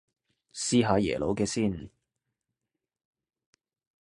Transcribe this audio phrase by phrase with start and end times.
[0.51, 1.91] 試下耶魯嘅先